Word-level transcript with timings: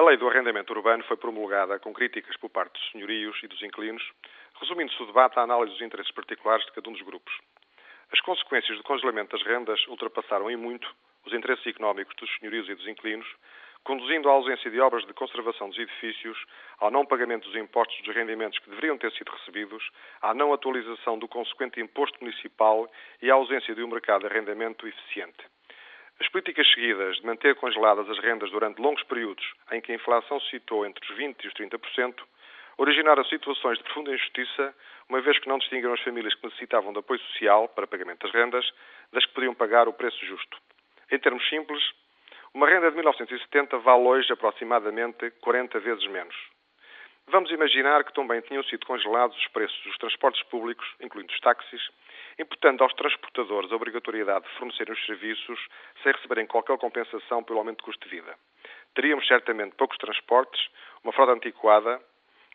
A 0.00 0.02
lei 0.02 0.16
do 0.16 0.26
arrendamento 0.26 0.72
urbano 0.72 1.04
foi 1.04 1.18
promulgada 1.18 1.78
com 1.78 1.92
críticas 1.92 2.34
por 2.38 2.48
parte 2.48 2.72
dos 2.72 2.90
senhorios 2.90 3.38
e 3.42 3.46
dos 3.46 3.62
inquilinos, 3.62 4.02
resumindo-se 4.58 5.02
o 5.02 5.04
debate 5.04 5.38
à 5.38 5.42
análise 5.42 5.72
dos 5.72 5.82
interesses 5.82 6.10
particulares 6.12 6.64
de 6.64 6.72
cada 6.72 6.88
um 6.88 6.94
dos 6.94 7.02
grupos. 7.02 7.38
As 8.10 8.18
consequências 8.22 8.78
do 8.78 8.82
congelamento 8.82 9.36
das 9.36 9.46
rendas 9.46 9.78
ultrapassaram 9.88 10.50
em 10.50 10.56
muito 10.56 10.90
os 11.26 11.34
interesses 11.34 11.66
económicos 11.66 12.16
dos 12.16 12.34
senhorios 12.38 12.66
e 12.70 12.74
dos 12.74 12.88
inquilinos, 12.88 13.28
conduzindo 13.84 14.30
à 14.30 14.32
ausência 14.32 14.70
de 14.70 14.80
obras 14.80 15.04
de 15.04 15.12
conservação 15.12 15.68
dos 15.68 15.78
edifícios, 15.78 16.46
ao 16.78 16.90
não 16.90 17.04
pagamento 17.04 17.46
dos 17.46 17.56
impostos 17.56 18.00
dos 18.00 18.14
rendimentos 18.14 18.58
que 18.58 18.70
deveriam 18.70 18.96
ter 18.96 19.12
sido 19.12 19.30
recebidos, 19.30 19.86
à 20.22 20.32
não 20.32 20.54
atualização 20.54 21.18
do 21.18 21.28
consequente 21.28 21.78
imposto 21.78 22.18
municipal 22.22 22.90
e 23.20 23.30
à 23.30 23.34
ausência 23.34 23.74
de 23.74 23.82
um 23.82 23.88
mercado 23.88 24.22
de 24.22 24.28
arrendamento 24.28 24.88
eficiente. 24.88 25.44
As 26.20 26.28
políticas 26.28 26.70
seguidas 26.74 27.16
de 27.16 27.24
manter 27.26 27.54
congeladas 27.54 28.08
as 28.10 28.18
rendas 28.18 28.50
durante 28.50 28.80
longos 28.80 29.02
períodos 29.04 29.44
em 29.72 29.80
que 29.80 29.90
a 29.90 29.94
inflação 29.94 30.38
se 30.40 30.50
citou 30.50 30.84
entre 30.84 31.02
os 31.10 31.18
20% 31.18 31.36
e 31.42 31.48
os 31.48 31.54
30%, 31.54 32.14
originaram 32.76 33.24
situações 33.24 33.78
de 33.78 33.84
profunda 33.84 34.14
injustiça, 34.14 34.74
uma 35.08 35.22
vez 35.22 35.38
que 35.38 35.48
não 35.48 35.58
distinguiram 35.58 35.94
as 35.94 36.02
famílias 36.02 36.34
que 36.34 36.44
necessitavam 36.44 36.92
de 36.92 36.98
apoio 36.98 37.18
social 37.20 37.68
para 37.68 37.86
pagamento 37.86 38.26
das 38.26 38.32
rendas 38.32 38.70
das 39.10 39.24
que 39.24 39.32
podiam 39.32 39.54
pagar 39.54 39.88
o 39.88 39.94
preço 39.94 40.22
justo. 40.26 40.58
Em 41.10 41.18
termos 41.18 41.48
simples, 41.48 41.82
uma 42.52 42.68
renda 42.68 42.90
de 42.90 42.96
1970 42.96 43.78
vale 43.78 44.02
hoje 44.02 44.30
aproximadamente 44.30 45.30
40 45.40 45.80
vezes 45.80 46.06
menos. 46.08 46.36
Vamos 47.30 47.52
imaginar 47.52 48.02
que 48.02 48.12
também 48.12 48.40
tinham 48.40 48.64
sido 48.64 48.84
congelados 48.84 49.36
os 49.36 49.46
preços 49.48 49.80
dos 49.84 49.96
transportes 49.98 50.42
públicos, 50.48 50.84
incluindo 51.00 51.32
os 51.32 51.38
táxis, 51.38 51.80
imputando 52.36 52.82
aos 52.82 52.92
transportadores 52.94 53.70
a 53.70 53.76
obrigatoriedade 53.76 54.46
de 54.46 54.58
fornecerem 54.58 54.92
os 54.92 55.06
serviços 55.06 55.60
sem 56.02 56.10
receberem 56.10 56.44
qualquer 56.44 56.76
compensação 56.76 57.44
pelo 57.44 57.60
aumento 57.60 57.78
de 57.78 57.84
custo 57.84 58.08
de 58.08 58.16
vida. 58.16 58.34
Teríamos 58.96 59.28
certamente 59.28 59.76
poucos 59.76 59.96
transportes, 59.98 60.60
uma 61.04 61.12
frota 61.12 61.30
antiquada, 61.30 62.00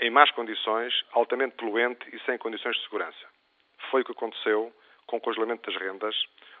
em 0.00 0.10
más 0.10 0.30
condições, 0.32 0.92
altamente 1.12 1.56
poluente 1.56 2.06
e 2.14 2.20
sem 2.26 2.36
condições 2.36 2.76
de 2.76 2.82
segurança. 2.82 3.26
Foi 3.90 4.02
o 4.02 4.04
que 4.04 4.12
aconteceu 4.12 4.70
com 5.08 5.18
congelamento 5.18 5.68
das 5.68 5.80
rendas. 5.80 6.14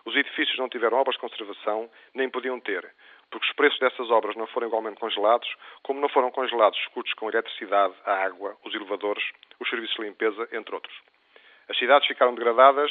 Os 0.04 0.16
edifícios 0.16 0.58
não 0.58 0.68
tiveram 0.68 0.98
obras 0.98 1.14
de 1.14 1.20
conservação, 1.20 1.88
nem 2.14 2.28
podiam 2.28 2.58
ter, 2.58 2.92
porque 3.30 3.46
os 3.46 3.52
preços 3.52 3.78
dessas 3.78 4.10
obras 4.10 4.34
não 4.34 4.46
foram 4.48 4.66
igualmente 4.66 4.98
congelados, 4.98 5.48
como 5.82 6.00
não 6.00 6.08
foram 6.08 6.32
congelados 6.32 6.78
os 6.80 6.86
custos 6.88 7.14
com 7.14 7.28
eletricidade, 7.28 7.94
a 8.04 8.24
água, 8.24 8.56
os 8.64 8.74
elevadores, 8.74 9.24
os 9.60 9.68
serviços 9.68 9.94
de 9.96 10.02
limpeza, 10.02 10.48
entre 10.50 10.74
outros. 10.74 10.96
As 11.68 11.78
cidades 11.78 12.08
ficaram 12.08 12.34
degradadas, 12.34 12.90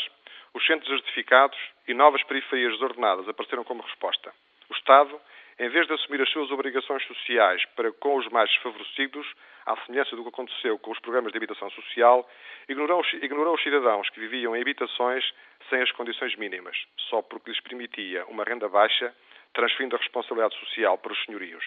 os 0.53 0.65
centros 0.65 0.87
desertificados 0.89 1.57
e 1.87 1.93
novas 1.93 2.23
periferias 2.23 2.73
desordenadas 2.73 3.27
apareceram 3.27 3.63
como 3.63 3.81
resposta. 3.81 4.31
O 4.69 4.73
Estado, 4.73 5.19
em 5.59 5.69
vez 5.69 5.87
de 5.87 5.93
assumir 5.93 6.21
as 6.21 6.29
suas 6.29 6.51
obrigações 6.51 7.03
sociais 7.07 7.65
para 7.75 7.91
com 7.91 8.15
os 8.17 8.27
mais 8.29 8.49
desfavorecidos, 8.51 9.27
à 9.65 9.75
semelhança 9.85 10.15
do 10.15 10.21
que 10.21 10.29
aconteceu 10.29 10.77
com 10.77 10.91
os 10.91 10.99
programas 10.99 11.31
de 11.31 11.37
habitação 11.37 11.69
social, 11.71 12.29
ignorou, 12.69 13.03
ignorou 13.21 13.55
os 13.55 13.63
cidadãos 13.63 14.07
que 14.11 14.19
viviam 14.19 14.55
em 14.55 14.61
habitações 14.61 15.23
sem 15.69 15.81
as 15.81 15.91
condições 15.91 16.35
mínimas, 16.35 16.77
só 17.09 17.21
porque 17.23 17.49
lhes 17.49 17.59
permitia 17.61 18.25
uma 18.27 18.43
renda 18.43 18.69
baixa 18.69 19.13
transferindo 19.53 19.95
a 19.95 19.99
responsabilidade 19.99 20.55
social 20.59 20.97
para 20.99 21.11
os 21.11 21.25
senhorios. 21.25 21.65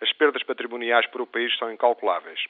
As 0.00 0.12
perdas 0.14 0.42
patrimoniais 0.42 1.06
para 1.06 1.22
o 1.22 1.26
país 1.26 1.56
são 1.58 1.70
incalculáveis. 1.70 2.40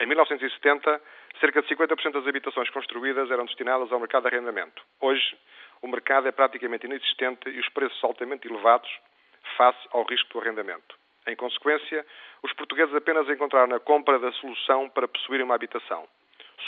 Em 0.00 0.06
1970, 0.06 1.00
cerca 1.38 1.62
de 1.62 1.68
50% 1.68 2.12
das 2.12 2.26
habitações 2.26 2.68
construídas 2.70 3.30
eram 3.30 3.44
destinadas 3.44 3.92
ao 3.92 4.00
mercado 4.00 4.28
de 4.28 4.34
arrendamento. 4.34 4.82
Hoje, 5.00 5.38
o 5.80 5.86
mercado 5.86 6.26
é 6.26 6.32
praticamente 6.32 6.86
inexistente 6.86 7.48
e 7.48 7.60
os 7.60 7.68
preços 7.68 8.02
altamente 8.02 8.48
elevados 8.48 8.90
face 9.58 9.88
ao 9.90 10.04
risco 10.04 10.32
do 10.32 10.40
arrendamento. 10.40 10.96
Em 11.26 11.34
consequência, 11.34 12.06
os 12.42 12.52
portugueses 12.54 12.94
apenas 12.94 13.28
encontraram 13.28 13.66
na 13.66 13.80
compra 13.80 14.18
da 14.18 14.32
solução 14.32 14.88
para 14.88 15.08
possuírem 15.08 15.44
uma 15.44 15.56
habitação. 15.56 16.08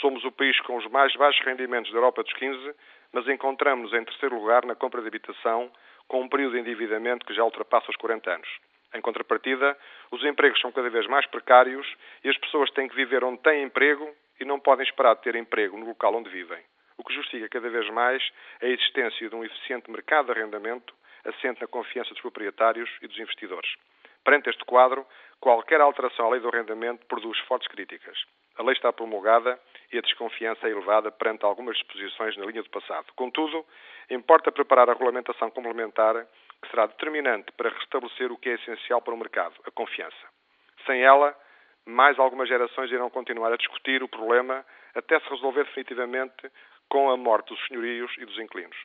Somos 0.01 0.23
o 0.25 0.31
país 0.31 0.59
com 0.61 0.75
os 0.75 0.85
mais 0.87 1.15
baixos 1.15 1.43
rendimentos 1.45 1.91
da 1.91 1.97
Europa 1.97 2.21
dos 2.21 2.33
15, 2.33 2.75
mas 3.13 3.27
encontramos-nos 3.27 3.99
em 3.99 4.03
terceiro 4.03 4.35
lugar 4.35 4.65
na 4.65 4.75
compra 4.75 5.01
de 5.01 5.07
habitação, 5.07 5.71
com 6.07 6.21
um 6.21 6.29
período 6.29 6.53
de 6.53 6.59
endividamento 6.59 7.25
que 7.25 7.33
já 7.33 7.43
ultrapassa 7.43 7.89
os 7.89 7.95
40 7.95 8.29
anos. 8.29 8.49
Em 8.93 9.01
contrapartida, 9.01 9.77
os 10.11 10.23
empregos 10.25 10.59
são 10.59 10.71
cada 10.71 10.89
vez 10.89 11.07
mais 11.07 11.25
precários 11.25 11.87
e 12.23 12.29
as 12.29 12.37
pessoas 12.37 12.69
têm 12.71 12.89
que 12.89 12.95
viver 12.95 13.23
onde 13.23 13.41
têm 13.41 13.63
emprego 13.63 14.07
e 14.39 14.43
não 14.43 14.59
podem 14.59 14.85
esperar 14.85 15.15
ter 15.17 15.35
emprego 15.35 15.77
no 15.77 15.85
local 15.87 16.13
onde 16.13 16.29
vivem, 16.29 16.61
o 16.97 17.03
que 17.03 17.13
justifica 17.13 17.47
cada 17.47 17.69
vez 17.69 17.89
mais 17.89 18.21
a 18.61 18.65
existência 18.65 19.29
de 19.29 19.35
um 19.35 19.43
eficiente 19.43 19.89
mercado 19.89 20.25
de 20.25 20.31
arrendamento 20.33 20.93
assente 21.25 21.61
na 21.61 21.67
confiança 21.67 22.11
dos 22.11 22.21
proprietários 22.21 22.89
e 23.01 23.07
dos 23.07 23.17
investidores. 23.17 23.71
Perante 24.23 24.49
este 24.49 24.63
quadro, 24.65 25.05
qualquer 25.39 25.81
alteração 25.81 26.27
à 26.27 26.29
lei 26.29 26.39
do 26.39 26.47
arrendamento 26.47 27.05
produz 27.07 27.39
fortes 27.39 27.67
críticas. 27.67 28.17
A 28.57 28.63
lei 28.63 28.73
está 28.73 28.93
promulgada 28.93 29.59
e 29.91 29.97
a 29.97 30.01
desconfiança 30.01 30.67
é 30.67 30.71
elevada 30.71 31.11
perante 31.11 31.43
algumas 31.43 31.75
disposições 31.77 32.37
na 32.37 32.45
linha 32.45 32.61
do 32.61 32.69
passado. 32.69 33.07
Contudo, 33.15 33.65
importa 34.09 34.51
preparar 34.51 34.89
a 34.89 34.93
regulamentação 34.93 35.49
complementar 35.49 36.27
que 36.61 36.69
será 36.69 36.85
determinante 36.85 37.51
para 37.53 37.69
restabelecer 37.69 38.31
o 38.31 38.37
que 38.37 38.49
é 38.49 38.53
essencial 38.53 39.01
para 39.01 39.13
o 39.13 39.17
mercado, 39.17 39.55
a 39.65 39.71
confiança. 39.71 40.29
Sem 40.85 41.01
ela, 41.01 41.35
mais 41.85 42.19
algumas 42.19 42.47
gerações 42.47 42.91
irão 42.91 43.09
continuar 43.09 43.51
a 43.51 43.57
discutir 43.57 44.03
o 44.03 44.07
problema 44.07 44.63
até 44.93 45.19
se 45.19 45.29
resolver 45.29 45.63
definitivamente 45.63 46.51
com 46.87 47.09
a 47.09 47.17
morte 47.17 47.47
dos 47.47 47.67
senhorios 47.67 48.11
e 48.19 48.25
dos 48.25 48.37
inquilinos. 48.37 48.77